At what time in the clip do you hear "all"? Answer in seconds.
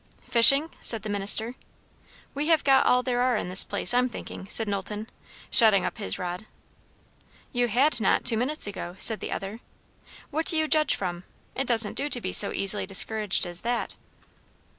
2.87-3.03